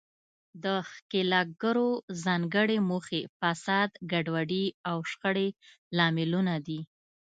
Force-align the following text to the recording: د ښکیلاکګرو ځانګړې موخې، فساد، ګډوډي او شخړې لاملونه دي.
د 0.63 0.65
ښکیلاکګرو 0.91 1.89
ځانګړې 2.23 2.77
موخې، 2.89 3.21
فساد، 3.39 3.89
ګډوډي 4.11 4.65
او 4.89 4.97
شخړې 5.09 5.47
لاملونه 5.97 6.55
دي. 6.67 6.79